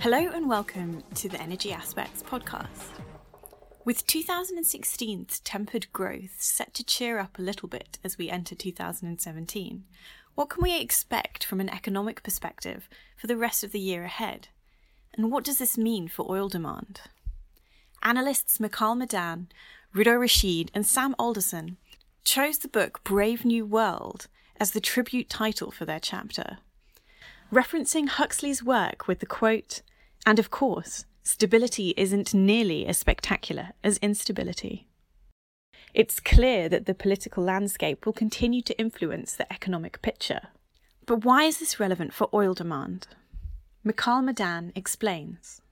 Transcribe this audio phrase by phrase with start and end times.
[0.00, 2.88] Hello and welcome to the Energy Aspects podcast.
[3.84, 9.84] With 2016's tempered growth set to cheer up a little bit as we enter 2017,
[10.36, 14.48] what can we expect from an economic perspective for the rest of the year ahead?
[15.12, 17.02] And what does this mean for oil demand?
[18.02, 19.48] Analysts Michal Meidan,
[19.94, 21.76] Rudo Rashid, and Sam Alderson
[22.24, 24.28] chose the book Brave New World
[24.58, 26.56] as the tribute title for their chapter.
[27.52, 29.82] Referencing Huxley's work with the quote,
[30.26, 34.86] and of course, stability isn't nearly as spectacular as instability.
[35.92, 40.42] It's clear that the political landscape will continue to influence the economic picture.
[41.06, 43.08] But why is this relevant for oil demand?
[43.82, 45.62] Michal Meidan explains.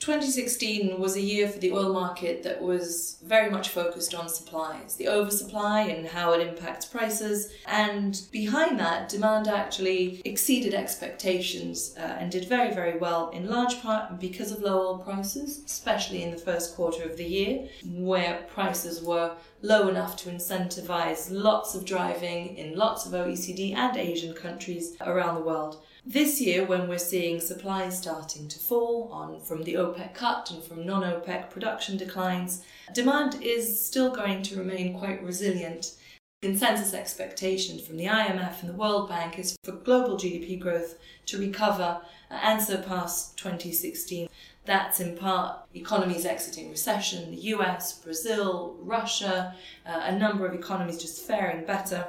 [0.00, 4.96] 2016 was a year for the oil market that was very much focused on supplies,
[4.96, 7.52] the oversupply and how it impacts prices.
[7.66, 13.80] And behind that, demand actually exceeded expectations uh, and did very, very well, in large
[13.82, 18.46] part because of low oil prices, especially in the first quarter of the year, where
[18.54, 24.32] prices were low enough to incentivize lots of driving in lots of OECD and Asian
[24.34, 25.82] countries around the world.
[26.10, 30.64] This year, when we're seeing supply starting to fall on from the OPEC cut and
[30.64, 32.62] from non OPEC production declines,
[32.94, 35.98] demand is still going to remain quite resilient.
[36.40, 41.38] Consensus expectation from the IMF and the World Bank is for global GDP growth to
[41.38, 42.00] recover
[42.30, 44.30] and surpass 2016.
[44.64, 51.02] That's in part economies exiting recession, the US, Brazil, Russia, uh, a number of economies
[51.02, 52.06] just faring better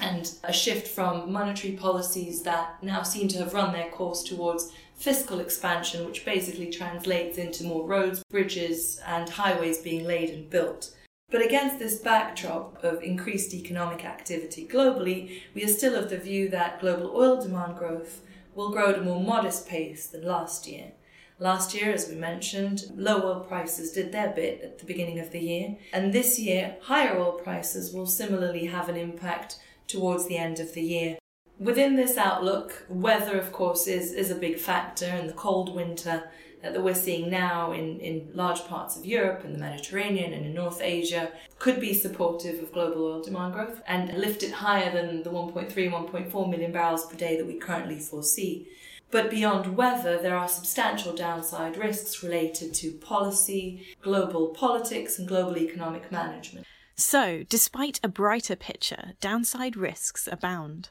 [0.00, 4.72] and a shift from monetary policies that now seem to have run their course towards
[4.96, 10.94] fiscal expansion, which basically translates into more roads, bridges, and highways being laid and built.
[11.30, 16.48] But against this backdrop of increased economic activity globally, we are still of the view
[16.48, 18.22] that global oil demand growth
[18.54, 20.92] will grow at a more modest pace than last year.
[21.38, 25.30] Last year, as we mentioned, low oil prices did their bit at the beginning of
[25.30, 30.36] the year, and this year, higher oil prices will similarly have an impact towards the
[30.36, 31.18] end of the year.
[31.58, 36.30] Within this outlook, weather, of course, is, is a big factor, and the cold winter
[36.62, 40.54] that we're seeing now in, in large parts of Europe and the Mediterranean and in
[40.54, 45.22] North Asia could be supportive of global oil demand growth and lift it higher than
[45.22, 48.68] the 1.3, 1.4 million barrels per day that we currently foresee.
[49.10, 55.56] But beyond weather, there are substantial downside risks related to policy, global politics, and global
[55.56, 56.66] economic management.
[57.00, 60.88] So, despite a brighter picture, downside risks abound.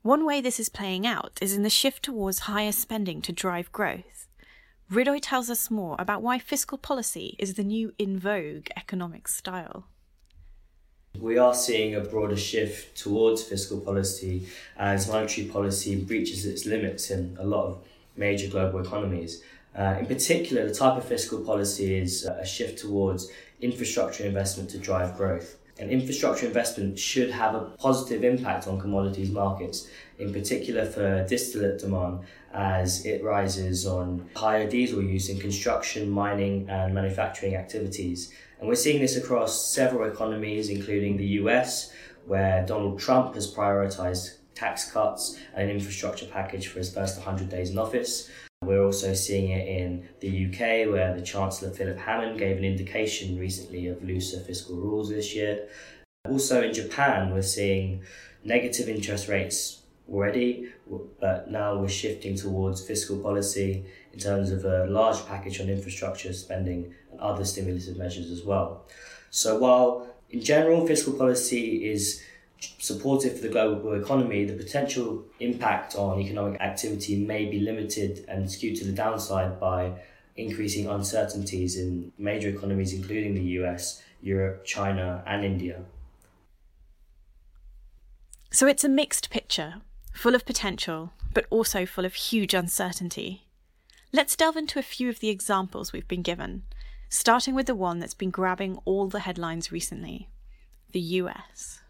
[0.00, 3.70] One way this is playing out is in the shift towards higher spending to drive
[3.70, 4.28] growth.
[4.90, 9.84] Ridoy tells us more about why fiscal policy is the new in vogue economic style.
[11.18, 14.48] We are seeing a broader shift towards fiscal policy
[14.78, 17.84] as monetary policy breaches its limits in a lot of
[18.16, 19.42] major global economies.
[19.78, 24.78] Uh, in particular, the type of fiscal policy is a shift towards infrastructure investment to
[24.78, 25.56] drive growth.
[25.78, 29.88] And infrastructure investment should have a positive impact on commodities markets,
[30.18, 32.20] in particular for distillate demand,
[32.52, 38.30] as it rises on higher diesel use in construction, mining, and manufacturing activities.
[38.58, 41.94] And we're seeing this across several economies, including the US,
[42.26, 47.48] where Donald Trump has prioritized tax cuts and an infrastructure package for his first 100
[47.48, 48.28] days in office.
[48.62, 53.38] We're also seeing it in the UK, where the Chancellor Philip Hammond gave an indication
[53.38, 55.66] recently of looser fiscal rules this year.
[56.28, 58.02] Also in Japan, we're seeing
[58.44, 59.80] negative interest rates
[60.12, 60.68] already,
[61.18, 66.34] but now we're shifting towards fiscal policy in terms of a large package on infrastructure
[66.34, 68.86] spending and other stimulative measures as well.
[69.30, 72.22] So while in general fiscal policy is
[72.78, 78.50] supportive for the global economy, the potential impact on economic activity may be limited and
[78.50, 79.92] skewed to the downside by
[80.36, 85.82] increasing uncertainties in major economies, including the US, Europe, China, and India.
[88.50, 89.74] So it's a mixed picture,
[90.12, 93.46] full of potential, but also full of huge uncertainty.
[94.12, 96.64] Let's delve into a few of the examples we've been given,
[97.08, 100.28] starting with the one that's been grabbing all the headlines recently
[100.92, 101.80] the US.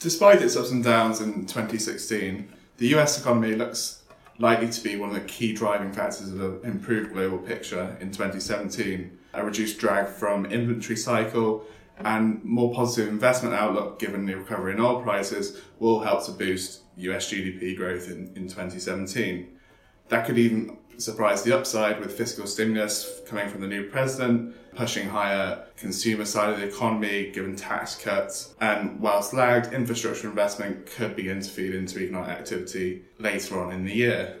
[0.00, 4.02] Despite its ups and downs in 2016, the US economy looks
[4.38, 8.12] likely to be one of the key driving factors of an improved global picture in
[8.12, 9.18] 2017.
[9.34, 11.64] A reduced drag from inventory cycle
[11.98, 16.82] and more positive investment outlook given the recovery in oil prices will help to boost
[16.98, 19.48] US GDP growth in, in 2017.
[20.10, 25.08] That could even surprise the upside with fiscal stimulus coming from the new president, pushing
[25.08, 28.54] higher consumer side of the economy given tax cuts.
[28.60, 33.84] And whilst lagged, infrastructure investment could begin to feed into economic activity later on in
[33.84, 34.38] the year.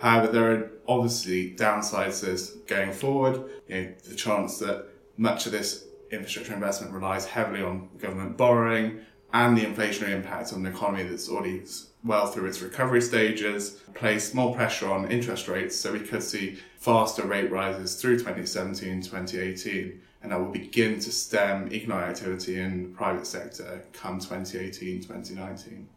[0.00, 3.42] However, there are obviously downsides this going forward.
[3.68, 4.86] You know, the chance that
[5.16, 9.00] much of this infrastructure investment relies heavily on government borrowing
[9.32, 11.62] and the inflationary impact on the economy that's already
[12.04, 15.74] well through its recovery stages place more pressure on interest rates.
[15.76, 21.12] So we could see faster rate rises through 2017 2018 and that will begin to
[21.12, 25.88] stem economic activity in the private sector come 2018 2019.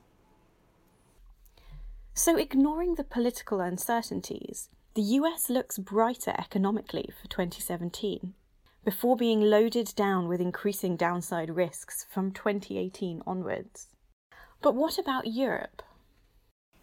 [2.13, 8.33] So, ignoring the political uncertainties, the US looks brighter economically for 2017,
[8.83, 13.89] before being loaded down with increasing downside risks from 2018 onwards.
[14.61, 15.83] But what about Europe?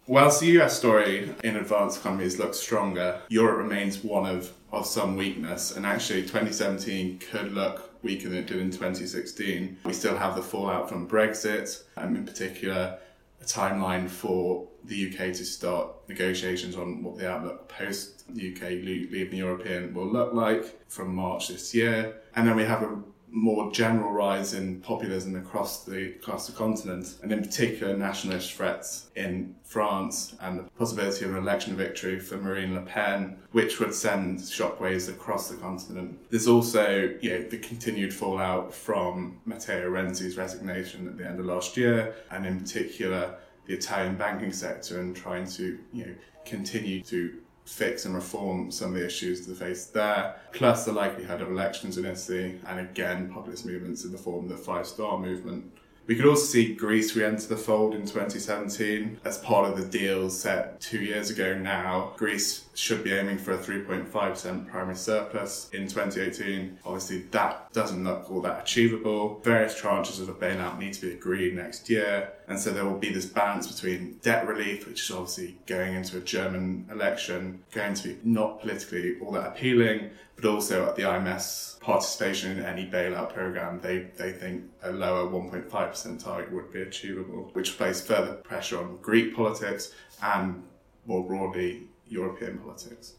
[0.07, 5.15] Whilst the US story in advanced economies looks stronger, Europe remains one of, of some
[5.15, 9.77] weakness, and actually 2017 could look weaker than it did in 2016.
[9.83, 12.99] We still have the fallout from Brexit, and in particular,
[13.41, 19.31] a timeline for the UK to start negotiations on what the outlook post UK leaving
[19.31, 22.21] the European will look like from March this year.
[22.35, 22.99] And then we have a
[23.35, 29.09] more general rise in populism across the across the continent, and in particular nationalist threats
[29.15, 33.93] in France and the possibility of an election victory for Marine Le Pen, which would
[33.93, 36.17] send shockwaves across the continent.
[36.29, 41.45] There's also you know, the continued fallout from Matteo Renzi's resignation at the end of
[41.45, 43.35] last year, and in particular
[43.65, 46.15] the Italian banking sector and trying to you know
[46.45, 51.41] continue to fix and reform some of the issues that face there, plus the likelihood
[51.41, 55.17] of elections in Italy, and again, populist movements in the form of the Five Star
[55.17, 55.71] Movement.
[56.07, 60.29] We could also see Greece re-enter the fold in 2017 as part of the deal
[60.29, 62.13] set two years ago now.
[62.15, 66.77] Greece should be aiming for a 3.5% primary surplus in 2018.
[66.85, 69.39] Obviously, that doesn't look all that achievable.
[69.43, 72.33] Various tranches of the bailout need to be agreed next year.
[72.47, 76.17] And so there will be this balance between debt relief, which is obviously going into
[76.17, 81.03] a German election, going to be not politically all that appealing, but also at the
[81.03, 86.81] IMS participation in any bailout program, they, they think a lower 1.5% target would be
[86.81, 90.63] achievable, which places further pressure on Greek politics and
[91.05, 93.13] more broadly European politics.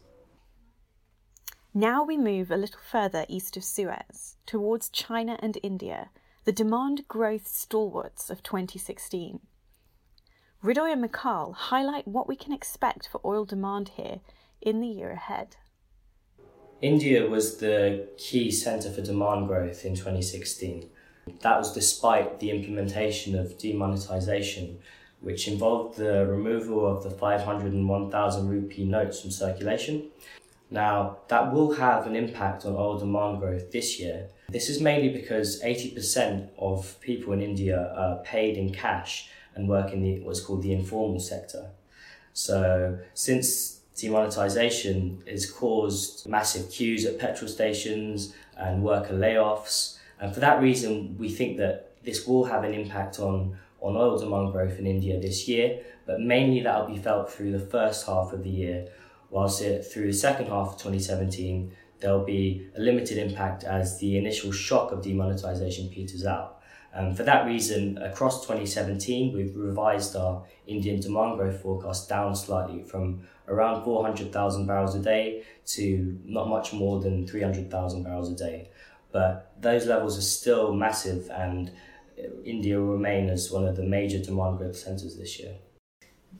[1.73, 6.09] Now we move a little further east of Suez, towards China and India,
[6.47, 9.41] the demand growth stalwarts of 2016.
[10.63, 14.21] Ridoy and Michal highlight what we can expect for oil demand here
[14.61, 15.57] in the year ahead.
[16.81, 20.89] India was the key centre for demand growth in 2016.
[21.41, 24.79] That was despite the implementation of demonetization,
[25.19, 30.11] which involved the removal of the 500 and 1000 rupee notes from circulation.
[30.71, 34.29] Now, that will have an impact on oil demand growth this year.
[34.49, 39.91] This is mainly because 80% of people in India are paid in cash and work
[39.91, 41.71] in the, what's called the informal sector.
[42.33, 49.97] So, since demonetization has caused massive queues at petrol stations and worker layoffs.
[50.19, 54.17] And for that reason, we think that this will have an impact on, on oil
[54.17, 58.05] demand growth in India this year, but mainly that will be felt through the first
[58.05, 58.87] half of the year,
[59.29, 64.17] whilst it, through the second half of 2017, there'll be a limited impact as the
[64.17, 66.61] initial shock of demonetization peters out.
[66.93, 72.83] Um, for that reason, across 2017, we've revised our Indian demand growth forecast down slightly
[72.83, 78.69] from around 400,000 barrels a day to not much more than 300,000 barrels a day.
[79.11, 81.71] But those levels are still massive, and
[82.43, 85.55] India will remain as one of the major demand growth centres this year.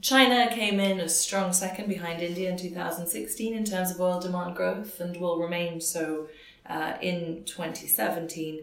[0.01, 4.56] China came in a strong second behind India in 2016 in terms of oil demand
[4.56, 6.27] growth and will remain so
[6.70, 8.62] uh, in 2017.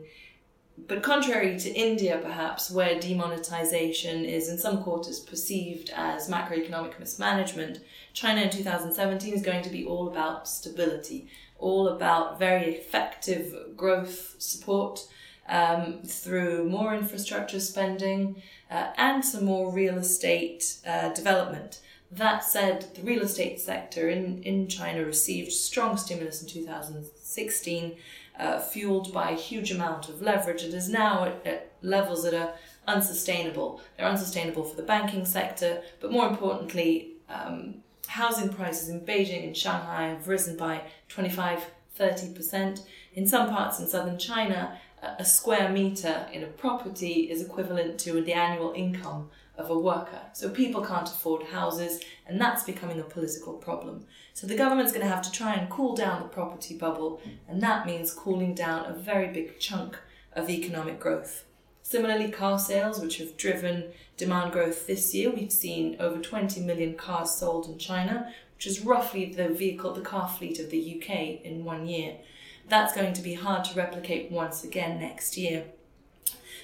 [0.76, 7.78] But contrary to India, perhaps, where demonetization is in some quarters perceived as macroeconomic mismanagement,
[8.12, 14.34] China in 2017 is going to be all about stability, all about very effective growth
[14.38, 15.06] support
[15.48, 18.42] um, through more infrastructure spending
[18.74, 21.80] uh, and some more real estate uh, development.
[22.10, 27.96] That said, the real estate sector in, in China received strong stimulus in 2016
[28.38, 32.34] uh, fueled by a huge amount of leverage and is now at, at levels that
[32.34, 32.54] are
[32.88, 33.80] unsustainable.
[33.96, 37.76] They're unsustainable for the banking sector, but more importantly, um,
[38.08, 41.64] housing prices in Beijing and Shanghai have risen by 25
[41.98, 42.80] 30%.
[43.14, 44.78] In some parts in southern China,
[45.18, 50.20] a square meter in a property is equivalent to the annual income of a worker.
[50.32, 54.06] So people can't afford houses, and that's becoming a political problem.
[54.32, 57.62] So the government's going to have to try and cool down the property bubble, and
[57.62, 59.98] that means cooling down a very big chunk
[60.32, 61.44] of economic growth.
[61.82, 66.94] Similarly, car sales, which have driven demand growth this year, we've seen over 20 million
[66.94, 71.44] cars sold in China, which is roughly the vehicle, the car fleet of the UK
[71.44, 72.16] in one year.
[72.68, 75.64] That's going to be hard to replicate once again next year.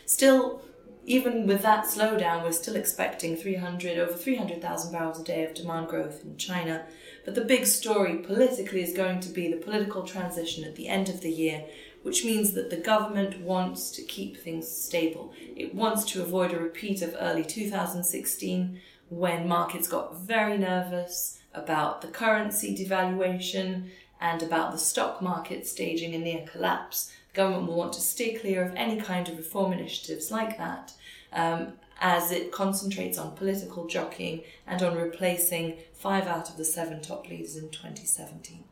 [0.06, 0.62] Still,
[1.06, 5.88] even with that slowdown, we're still expecting 300 over 300,000 barrels a day of demand
[5.88, 6.86] growth in China.
[7.24, 11.08] But the big story politically is going to be the political transition at the end
[11.08, 11.64] of the year,
[12.02, 15.32] which means that the government wants to keep things stable.
[15.56, 22.00] It wants to avoid a repeat of early 2016 when markets got very nervous about
[22.00, 23.90] the currency devaluation
[24.20, 27.12] and about the stock market staging a near collapse.
[27.32, 30.92] The government will want to stay clear of any kind of reform initiatives like that.
[31.32, 37.00] Um, as it concentrates on political jockeying and on replacing five out of the seven
[37.02, 38.64] top leaders in 2017.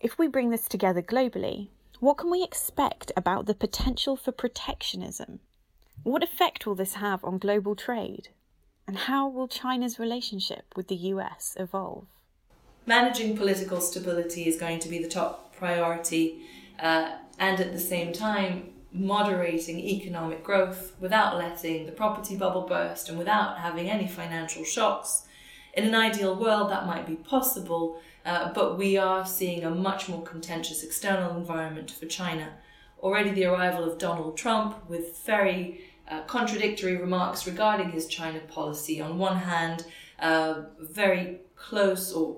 [0.00, 5.40] If we bring this together globally, what can we expect about the potential for protectionism?
[6.04, 8.28] What effect will this have on global trade?
[8.86, 12.06] And how will China's relationship with the US evolve?
[12.86, 16.42] Managing political stability is going to be the top priority,
[16.78, 23.08] uh, and at the same time, moderating economic growth without letting the property bubble burst
[23.08, 25.26] and without having any financial shocks.
[25.74, 30.06] In an ideal world, that might be possible, uh, but we are seeing a much
[30.06, 32.52] more contentious external environment for China.
[33.00, 35.80] Already, the arrival of Donald Trump with very
[36.10, 39.00] uh, contradictory remarks regarding his China policy.
[39.00, 39.86] On one hand,
[40.18, 42.36] uh, very close or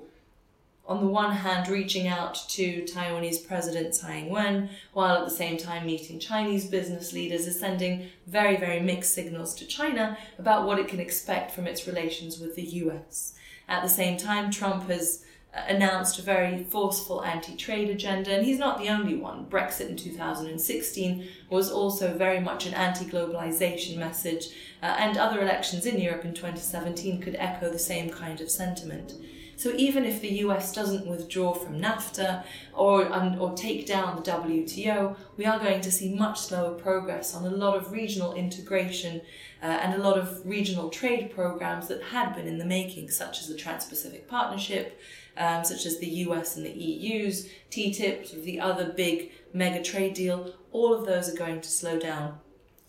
[0.87, 5.35] on the one hand, reaching out to Taiwanese President Tsai Ing wen, while at the
[5.35, 10.67] same time meeting Chinese business leaders, is sending very, very mixed signals to China about
[10.67, 13.35] what it can expect from its relations with the US.
[13.69, 18.59] At the same time, Trump has announced a very forceful anti trade agenda, and he's
[18.59, 19.47] not the only one.
[19.47, 24.49] Brexit in 2016 was also very much an anti globalization message,
[24.83, 29.15] uh, and other elections in Europe in 2017 could echo the same kind of sentiment.
[29.61, 34.23] So even if the US doesn't withdraw from NAFTA or, um, or take down the
[34.23, 39.21] WTO, we are going to see much slower progress on a lot of regional integration
[39.63, 43.41] uh, and a lot of regional trade programs that had been in the making, such
[43.41, 44.99] as the Trans Pacific Partnership,
[45.37, 50.55] um, such as the US and the EU's, TTIP, the other big mega trade deal,
[50.73, 52.39] all of those are going to slow down.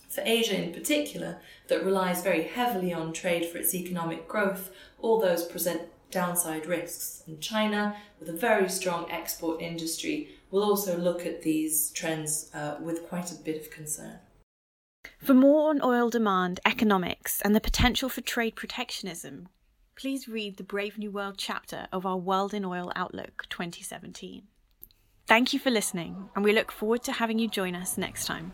[0.07, 5.19] For Asia in particular, that relies very heavily on trade for its economic growth, all
[5.19, 7.23] those present downside risks.
[7.27, 12.75] And China, with a very strong export industry, will also look at these trends uh,
[12.81, 14.19] with quite a bit of concern.
[15.17, 19.49] For more on oil demand, economics, and the potential for trade protectionism,
[19.95, 24.43] please read the Brave New World chapter of our World in Oil Outlook 2017.
[25.27, 28.53] Thank you for listening, and we look forward to having you join us next time.